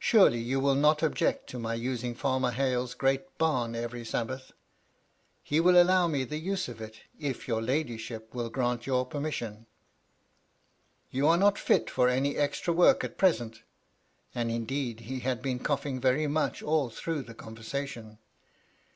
[0.00, 4.50] Surely, you will not object to my using Farmer Hale's great bam every Sabbath?
[5.44, 9.66] He will allow me the use of it, if your ladyship will grant your permission."
[11.12, 13.62] "You are not fit for any extra work at present,"
[14.34, 18.18] (and indeed he had been coughing very much all through the conversation).